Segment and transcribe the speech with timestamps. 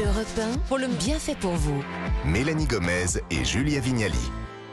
[0.00, 0.26] Europe
[0.56, 1.84] 1 pour le bien fait pour vous.
[2.24, 4.18] Mélanie Gomez et Julia Vignali.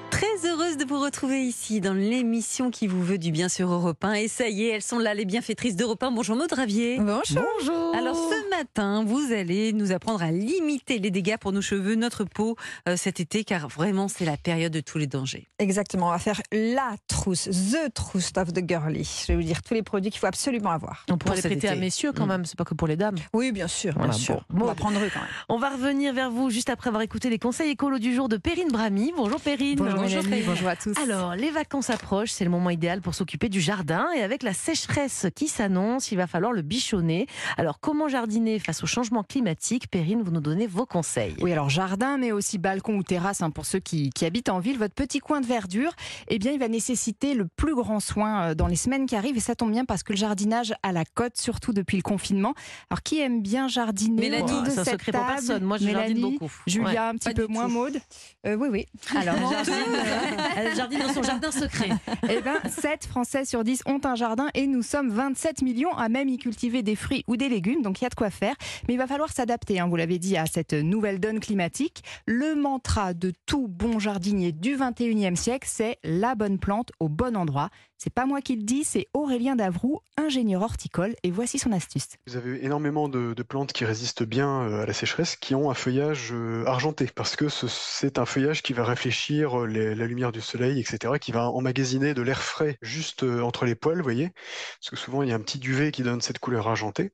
[0.09, 4.04] Très heureuse de vous retrouver ici dans l'émission qui vous veut du bien sur Europe
[4.04, 4.13] 1.
[4.13, 6.12] Et ça y est, elles sont là, les bienfaitrices d'Europe 1.
[6.12, 6.97] Bonjour Maud Ravier.
[6.99, 7.44] Bonjour.
[7.60, 7.96] Bonjour.
[7.96, 12.25] Alors ce matin, vous allez nous apprendre à limiter les dégâts pour nos cheveux, notre
[12.25, 12.55] peau
[12.88, 15.48] euh, cet été, car vraiment c'est la période de tous les dangers.
[15.57, 19.04] Exactement, on va faire la trousse, the trousse of the girly.
[19.24, 21.05] Je vais vous dire tous les produits qu'il faut absolument avoir.
[21.10, 22.29] On pourrait les cet prêter à messieurs quand Mm.
[22.29, 23.16] même, c'est pas que pour les dames.
[23.34, 24.46] Oui, bien sûr, bien Voilà, sûr.
[24.52, 24.66] bon.
[24.66, 25.30] On va prendre eux quand même.
[25.50, 28.37] On va revenir vers vous juste après avoir écouté les conseils écolos du jour de
[28.37, 29.12] Perrine Brami.
[29.18, 29.82] Bonjour Perrine.
[29.82, 30.93] Mélanie, bonjour à tous.
[31.00, 34.06] Alors, les vacances approchent, c'est le moment idéal pour s'occuper du jardin.
[34.16, 37.25] Et avec la sécheresse qui s'annonce, il va falloir le bichonner.
[37.58, 41.36] Alors, comment jardiner face au changement climatique Perrine, vous nous donnez vos conseils.
[41.42, 44.59] Oui, alors jardin, mais aussi balcon ou terrasse hein, pour ceux qui, qui habitent en
[44.59, 44.78] ville.
[44.78, 45.92] Votre petit coin de verdure,
[46.28, 49.38] eh bien, il va nécessiter le plus grand soin euh, dans les semaines qui arrivent.
[49.38, 52.53] Et ça tombe bien parce que le jardinage à la cote, surtout depuis le confinement.
[52.89, 55.64] Alors, qui aime bien jardiner Mélanie, autour de c'est un cette secret pour personne.
[55.64, 56.52] Moi, je jardine beaucoup.
[56.67, 56.97] Julia, Ouais.
[56.97, 57.67] un petit peu moins.
[57.67, 57.97] Maude
[58.45, 58.86] Euh, Oui, oui.
[59.16, 61.89] Alors, elle jardine, euh, elle jardine dans son jardin secret.
[62.30, 66.08] Eh bien, 7 Français sur 10 ont un jardin et nous sommes 27 millions à
[66.09, 68.41] même y cultiver des fruits ou des légumes, donc il y a de quoi faire.
[68.88, 72.03] Mais il va falloir s'adapter, hein, vous l'avez dit, à cette nouvelle donne climatique.
[72.25, 77.36] Le mantra de tout bon jardinier du 21e siècle, c'est la bonne plante au bon
[77.38, 77.70] endroit.
[77.98, 82.08] C'est pas moi qui le dis, c'est Aurélien Davroux, ingénieur horticole, et voici son astuce.
[82.25, 85.76] Vous avez énormément de, plantes qui résistent bien euh, à la sécheresse, qui ont un
[85.76, 90.31] feuillage euh, argenté, parce que ce- c'est un feuillage qui va réfléchir euh, la lumière
[90.31, 94.31] du soleil, etc., qui va emmagasiner de l'air frais juste entre les poils, vous voyez,
[94.80, 97.11] parce que souvent il y a un petit duvet qui donne cette couleur argentée.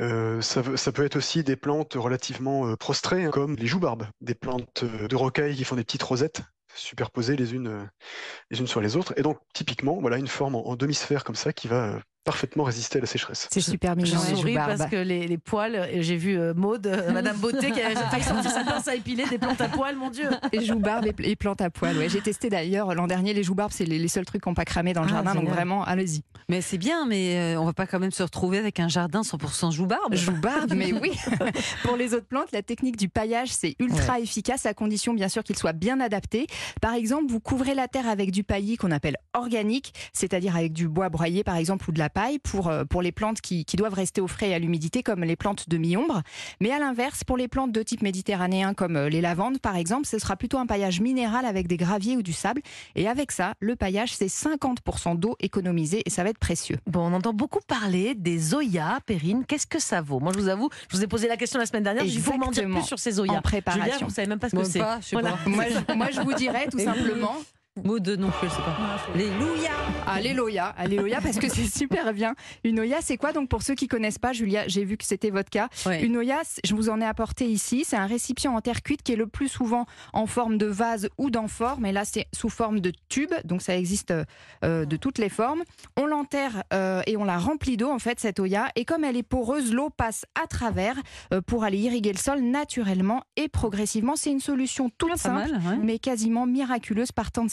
[0.00, 4.34] Euh, ça, peut être aussi des plantes relativement euh, prostrées, hein, comme les joubarbes, des
[4.34, 6.42] plantes euh, de rocaille qui font des petites rosettes
[6.74, 7.88] superposées les unes,
[8.66, 9.14] sur les autres.
[9.16, 13.00] Et donc, typiquement, voilà une forme en, demi-sphère comme ça qui va parfaitement résister à
[13.02, 13.48] la sécheresse.
[13.50, 16.54] C'est super Je mignon, les souris parce que les, les poils, et j'ai vu euh,
[16.54, 19.68] Maude, euh, Madame Beauté, qui a failli sortir sa pince à épiler des plantes à
[19.68, 20.28] poils, mon Dieu.
[20.52, 21.96] Les joubarbes et pl- et plantes à poil.
[21.98, 22.08] Ouais.
[22.08, 24.64] J'ai testé d'ailleurs l'an dernier les joubarbes, c'est les, les seuls trucs qui n'ont pas
[24.64, 26.22] cramé dans le Ah, jardin, donc vraiment, allez-y.
[26.48, 29.20] Mais c'est bien, mais euh, on va pas quand même se retrouver avec un jardin
[29.20, 30.14] 100% joubarbe.
[30.14, 31.12] Joubarbe, mais oui.
[31.82, 35.42] Pour les autres plantes, la technique du paillage, c'est ultra efficace à condition bien sûr
[35.42, 36.46] qu'il soit bien adapté.
[36.80, 40.88] Par exemple, vous couvrez la terre avec du paillis qu'on appelle organique, c'est-à-dire avec du
[40.88, 43.76] bois broyé par exemple ou de la paille pour, euh, pour les plantes qui, qui
[43.76, 46.22] doivent rester au frais et à l'humidité comme les plantes de mi-ombre.
[46.60, 50.06] Mais à l'inverse, pour les plantes de type méditerranéen comme euh, les lavandes par exemple,
[50.06, 52.62] ce sera plutôt un paillage minéral avec des graviers ou du sable.
[52.94, 56.78] Et avec ça, le paillage, c'est 50% d'eau économisée et ça va être précieux.
[56.86, 59.44] Bon, on entend beaucoup parler des Zoya, Perrine.
[59.46, 60.20] Qu'est-ce que ça vaut?
[60.20, 62.04] Moi, je vous avoue, je vous ai posé la question la semaine dernière.
[62.04, 63.34] Il faut m'en dire plus sur ces Zoya.
[63.34, 63.84] En préparation.
[63.84, 65.12] Julia, vous savez même pas ce que Moi c'est.
[65.12, 65.36] Voilà.
[65.46, 66.86] Moi je, moi, je vous dirais tout Et
[67.76, 68.76] simplement Maud non plus, je sais pas.
[69.14, 69.70] Alléluia
[70.06, 72.34] Alléluia, Alléluia, parce que c'est super bien.
[72.62, 75.30] Une Oya, c'est quoi Donc pour ceux qui connaissent pas, Julia, j'ai vu que c'était
[75.30, 75.68] votre cas.
[75.86, 76.02] Ouais.
[76.04, 77.84] Une Oya, je vous en ai apporté ici.
[77.84, 81.08] C'est un récipient en terre cuite qui est le plus souvent en forme de vase
[81.18, 84.12] ou d'amphore, mais là c'est sous forme de tube, donc ça existe
[84.64, 85.62] euh, de toutes les formes.
[85.96, 89.16] On l'enterre euh, et on la remplit d'eau en fait cette Oya, et comme elle
[89.16, 90.96] est poreuse, l'eau passe à travers
[91.32, 94.16] euh, pour aller irriguer le sol naturellement et progressivement.
[94.16, 95.78] C'est une solution toute Pas simple, mal, ouais.
[95.82, 97.50] mais quasiment miraculeuse par temps de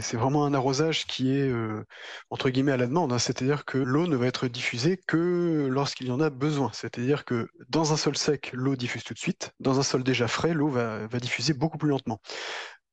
[0.00, 1.84] c'est vraiment un arrosage qui est euh,
[2.30, 3.18] entre guillemets à la demande, hein.
[3.18, 6.70] c'est-à-dire que l'eau ne va être diffusée que lorsqu'il y en a besoin.
[6.72, 9.52] C'est-à-dire que dans un sol sec, l'eau diffuse tout de suite.
[9.60, 12.20] Dans un sol déjà frais, l'eau va diffuser beaucoup plus lentement.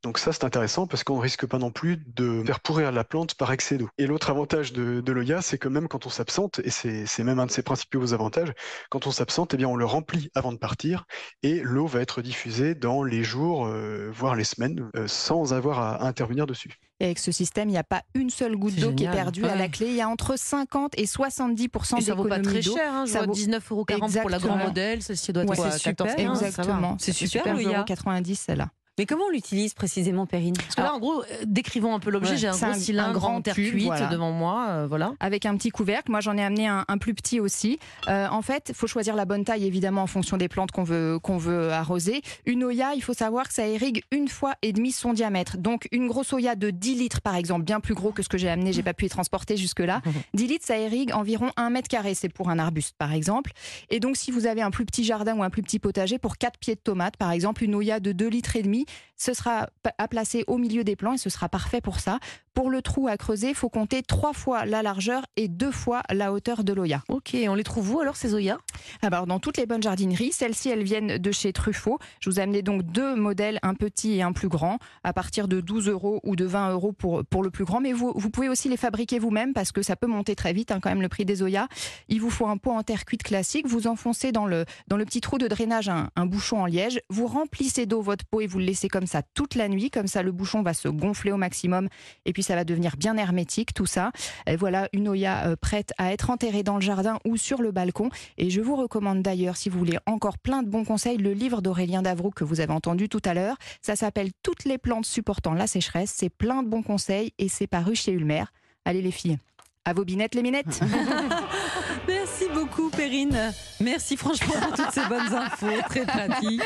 [0.04, 3.04] Donc ça, c'est intéressant parce qu'on ne risque pas non plus de faire pourrir la
[3.04, 3.88] plante par excès d'eau.
[4.00, 7.40] Et l'autre avantage de, de l'Oya, c'est que même quand on s'absente, et c'est même
[7.40, 8.52] un de ses principaux avantages,
[8.90, 11.06] quand on s'absente, eh bien on le remplit avant de partir
[11.44, 15.80] et l'eau va être diffusée dans les jours, euh, voire les semaines, euh, sans avoir
[15.80, 16.72] à- à intervenir dessus.
[17.00, 19.46] Et avec ce système, il n'y a pas une seule goutte d'eau qui est perdue
[19.46, 19.88] à la clé.
[19.88, 22.94] Il y a entre 50 et 70 Et ça vaut pas très cher.
[22.94, 23.06] Hein.
[23.06, 23.86] Je Ça vaut- 19,40 euros
[24.22, 24.58] pour la grande Exactement.
[24.68, 25.02] modèle.
[25.04, 26.08] Celle-ci doit être Ouais, quoi, c'est super.
[26.08, 26.48] 14, 15, ça va.
[26.48, 26.98] Exactement.
[27.00, 27.84] C'est super, le ya.
[27.84, 28.70] 0,90 celle-là.
[29.02, 30.54] Mais comment on l'utilise précisément, Perrine?
[30.56, 32.34] Parce que là, en gros, euh, décrivons un peu l'objet.
[32.34, 32.38] Ouais.
[32.38, 34.06] J'ai un C'est gros un- cylindre un grand en terre cuite voilà.
[34.10, 34.68] devant moi.
[34.70, 35.14] euh, voilà.
[35.20, 36.12] Avec un petit couvercle.
[36.12, 37.80] Moi, j'en ai amené un, un plus petit aussi.
[38.10, 40.84] Euh, en fait, il faut choisir la bonne taille, évidemment, en fonction des plantes qu'on
[40.84, 42.22] veut, qu'on veut arroser.
[42.46, 45.58] Une Oya, il faut savoir que ça irrigue une fois et demi son diamètre.
[45.58, 48.38] Donc, une grosse Oya de 10 litres, par exemple, bien plus gros que ce que
[48.38, 50.04] j'ai amené, j'ai pas pu y transporter jusque-là.
[50.36, 52.14] 10 litres, ça irrigue environ 1 mètre carré.
[52.14, 53.52] C'est pour un arbuste, par exemple.
[53.90, 56.38] Et donc, si vous avez un plus petit jardin ou un plus petit potager, pour
[56.38, 58.86] 4 pieds de tomates, par exemple, une Oya de 2 litres et demi,
[59.22, 62.18] Ce sera à placer au milieu des plants et ce sera parfait pour ça.
[62.56, 66.02] Pour le trou à creuser, il faut compter trois fois la largeur et deux fois
[66.10, 67.04] la hauteur de l'Oya.
[67.08, 68.58] Ok, on les trouve où alors ces Oya
[69.04, 72.00] Alors, dans toutes les bonnes jardineries, celles-ci, elles viennent de chez Truffaut.
[72.20, 75.48] Je vous ai amené donc deux modèles, un petit et un plus grand, à partir
[75.48, 77.80] de 12 euros ou de 20 euros pour, pour le plus grand.
[77.80, 80.72] Mais vous, vous pouvez aussi les fabriquer vous-même parce que ça peut monter très vite,
[80.72, 81.68] hein, quand même, le prix des Oya.
[82.10, 83.68] Il vous faut un pot en terre cuite classique.
[83.68, 87.00] Vous enfoncez dans le, dans le petit trou de drainage un, un bouchon en liège.
[87.10, 89.90] Vous remplissez d'eau votre pot et vous le laissez comme ça toute la nuit.
[89.90, 91.90] Comme ça, le bouchon va se gonfler au maximum
[92.26, 94.12] et puis ça va devenir bien hermétique, tout ça.
[94.58, 98.10] Voilà une Oya euh, prête à être enterrée dans le jardin ou sur le balcon.
[98.38, 101.62] Et je vous recommande d'ailleurs, si vous voulez encore plein de bons conseils, le livre
[101.62, 103.58] d'Aurélien Davroux que vous avez entendu tout à l'heure.
[103.82, 106.14] Ça s'appelle Toutes les plantes supportant la sécheresse.
[106.16, 108.46] C'est plein de bons conseils et c'est paru chez Ulmer.
[108.86, 109.38] Allez les filles,
[109.86, 110.80] à vos binettes les minettes
[112.08, 113.54] Merci beaucoup, Perrine.
[113.80, 116.62] Merci franchement pour toutes ces bonnes infos, très pratiques.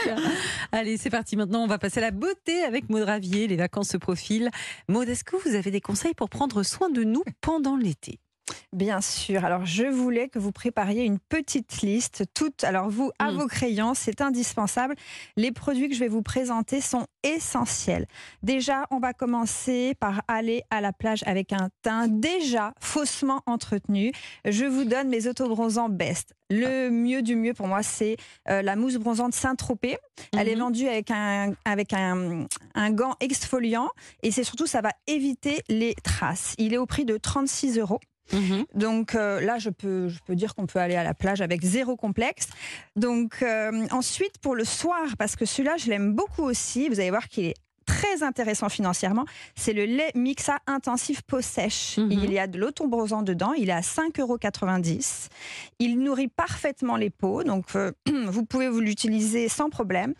[0.72, 1.36] Allez, c'est parti.
[1.36, 3.48] Maintenant, on va passer à la beauté avec Maud Ravier.
[3.48, 4.50] Les vacances se profilent.
[4.88, 8.20] Maud, est-ce que vous avez des conseils pour prendre soin de nous pendant l'été?
[8.74, 9.44] Bien sûr.
[9.46, 12.26] Alors, je voulais que vous prépariez une petite liste.
[12.34, 13.38] Toutes, alors vous, à Mm.
[13.38, 14.96] vos crayons, c'est indispensable.
[15.38, 18.06] Les produits que je vais vous présenter sont essentiels.
[18.44, 24.12] Déjà, on va commencer par aller à la plage avec un teint déjà faussement entretenu.
[24.46, 26.34] Je vous donne mes autobronzants best.
[26.52, 28.18] Le mieux du mieux pour moi, c'est
[28.50, 29.98] euh, la mousse bronzante Saint-Tropez.
[30.38, 30.60] Elle est Mhm.
[30.62, 32.46] vendue avec un, avec un,
[32.76, 33.90] un gant exfoliant
[34.22, 36.54] et c'est surtout, ça va éviter les traces.
[36.60, 38.00] Il est au prix de 36 euros.
[38.74, 41.64] Donc euh, là, je peux, je peux dire qu'on peut aller à la plage avec
[41.64, 42.48] zéro complexe.
[42.96, 47.12] Donc euh, ensuite, pour le soir, parce que celui-là, je l'aime beaucoup aussi, vous allez
[47.12, 47.56] voir qu'il est
[47.86, 49.26] très intéressant financièrement,
[49.56, 51.98] c'est le lait Mixa intensif peau sèche.
[51.98, 52.12] Mhm.
[52.12, 54.38] Il y a de l'autobrosant dedans, il est à 5,90 euros.
[55.80, 57.92] Il nourrit parfaitement les peaux, donc euh,
[58.26, 60.14] vous pouvez vous l'utiliser sans problème.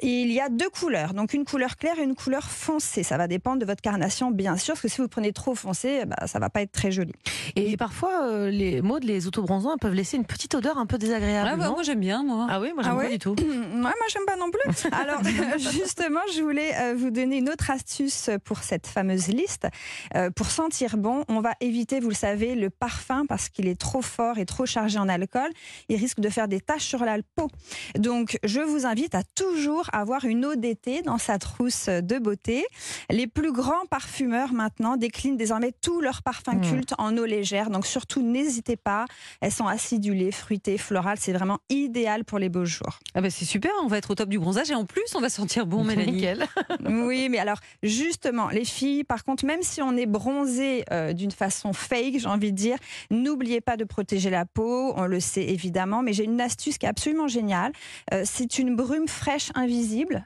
[0.00, 3.02] Il y a deux couleurs, donc une couleur claire et une couleur foncée.
[3.02, 6.04] Ça va dépendre de votre carnation, bien sûr, parce que si vous prenez trop foncé,
[6.06, 7.12] bah, ça va pas être très joli.
[7.56, 11.48] Et parfois, euh, les modes, les autobronzants peuvent laisser une petite odeur un peu désagréable.
[11.52, 12.46] Ah bah, non Moi, j'aime bien, moi.
[12.48, 13.34] Ah oui, moi j'aime Ah pas du tout.
[13.78, 14.88] Ouais, moi, j'aime pas non plus.
[14.92, 15.22] Alors,
[15.58, 19.68] justement, je voulais euh, vous donner une autre astuce pour cette fameuse liste.
[20.14, 23.78] Euh, pour sentir bon, on va éviter, vous le savez, le parfum parce qu'il est
[23.80, 25.50] trop fort et trop chargé en alcool.
[25.88, 27.48] Il risque de faire des taches sur la peau.
[27.96, 32.64] Donc, je vous invite à toujours avoir une eau d'été dans sa trousse de beauté.
[33.10, 36.60] Les plus grands parfumeurs maintenant déclinent désormais tous leurs parfums Mm.
[36.62, 37.70] cultes en eau légère.
[37.70, 39.04] Donc, surtout, n'hésitez pas.
[39.40, 41.18] Elles sont acidulées, fruitées, florales.
[41.20, 42.98] C'est vraiment idéal pour les beaux jours.
[43.14, 45.20] Ah bah, c'est super, on va être au top du bronzage et en plus, on
[45.20, 46.12] va sentir bon, Mélanie.
[46.12, 46.46] Nickel.
[46.88, 51.30] Oui, mais alors justement, les filles, par contre, même si on est bronzé euh, d'une
[51.30, 52.76] façon fake, j'ai envie de dire,
[53.10, 54.92] n'oubliez pas de protéger la peau.
[54.96, 57.72] On le sait évidemment, mais j'ai une astuce qui est absolument géniale.
[58.12, 59.77] Euh, c'est une brume fraîche invisible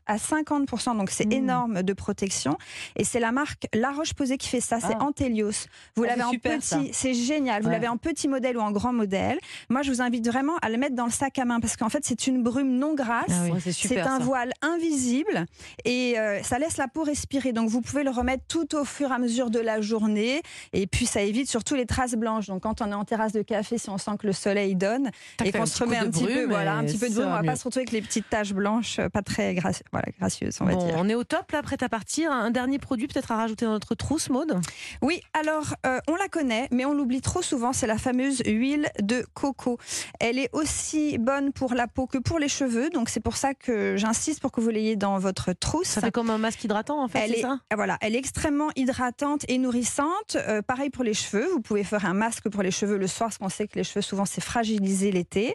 [0.06, 1.32] à 50%, donc c'est Mmh.
[1.32, 2.56] énorme de protection.
[2.96, 4.78] Et c'est la marque La Roche-Posay qui fait ça.
[4.80, 5.04] C'est Ah.
[5.04, 5.50] Antelios.
[5.96, 7.62] Vous Ah, l'avez en super, petit, c'est génial.
[7.62, 7.74] Vous Ouais.
[7.74, 9.38] l'avez en petit modèle ou en grand modèle.
[9.68, 11.88] Moi, je vous invite vraiment à le mettre dans le sac à main parce qu'en
[11.88, 13.26] fait, c'est une brume non grasse.
[13.30, 13.50] Ah oui.
[13.52, 14.24] Ouais, c'est un ça.
[14.24, 15.46] voile invisible
[15.84, 17.52] et euh, ça laisse la peau respirer.
[17.52, 20.42] Donc vous pouvez le remettre tout au fur et à mesure de la journée.
[20.72, 22.46] Et puis ça évite surtout les traces blanches.
[22.46, 25.10] Donc quand on est en terrasse de café, si on sent que le soleil donne
[25.44, 27.30] et qu'on se remet un petit peu, voilà, un et petit peu de brume, on
[27.30, 27.46] va mieux.
[27.46, 30.64] pas se retrouver avec les petites taches blanches, euh, pas très gracieuses, voilà, gracieuses, on
[30.64, 30.94] va Bon, dire.
[30.98, 32.30] on est au top là, prête à partir.
[32.32, 34.60] Un dernier produit peut-être à rajouter dans notre trousse, Maude?
[35.02, 37.72] Oui, alors euh, on la connaît, mais on l'oublie trop souvent.
[37.72, 39.78] C'est la fameuse huile de coco.
[40.20, 42.90] Elle est aussi bonne pour la peau que pour les cheveux.
[42.90, 45.88] Donc c'est pour ça que j'insiste pour que vous l'ayez dans votre trousse.
[45.88, 47.58] Ça fait comme un masque hydratant en fait, Elle est, ça?
[47.70, 50.36] ah, voilà, elle est extrêmement hydratante et nourrissante.
[50.36, 51.46] Euh, pareil pour les cheveux.
[51.52, 53.84] Vous pouvez faire un masque pour les cheveux le soir, parce qu'on sait que les
[53.84, 55.54] cheveux, souvent, c'est fragilisé l'été.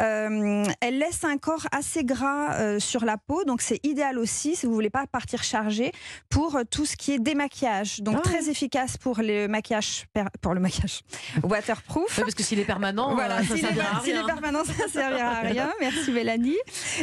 [0.00, 4.56] Euh, elle laisse un corps assez gras euh, sur la peau, donc c'est idéal aussi
[4.56, 5.92] si vous voulez pas partir chargé
[6.28, 8.00] pour euh, tout ce qui est démaquillage.
[8.00, 10.06] Donc Ah très efficace pour le maquillage,
[10.40, 11.00] pour le maquillage
[11.42, 12.20] waterproof.
[12.20, 14.26] Parce que s'il est permanent, Voilà, euh, ça est, servira à pas- s'il est rien.
[14.26, 15.72] permanent, ça servira à rien.
[15.80, 16.56] Merci Mélanie.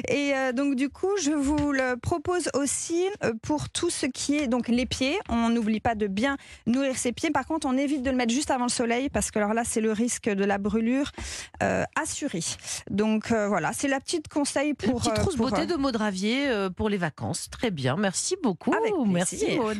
[0.07, 3.05] Et euh, donc du coup, je vous le propose aussi
[3.41, 5.17] pour tout ce qui est donc les pieds.
[5.29, 7.31] On n'oublie pas de bien nourrir ses pieds.
[7.31, 9.63] Par contre, on évite de le mettre juste avant le soleil parce que alors là,
[9.65, 11.11] c'est le risque de la brûlure
[11.63, 12.39] euh, assuré.
[12.89, 16.47] Donc euh, voilà, c'est la petite conseil Une pour petite trousse beauté de Maud Ravier
[16.47, 17.49] euh, pour les vacances.
[17.49, 18.73] Très bien, merci beaucoup.
[18.73, 19.57] Avec Merci.
[19.57, 19.75] Maud.